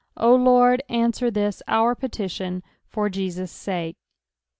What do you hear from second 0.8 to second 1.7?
answer this